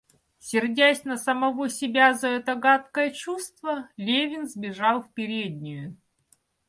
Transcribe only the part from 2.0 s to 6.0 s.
за это гадкое чувство, Левин сбежал в переднюю.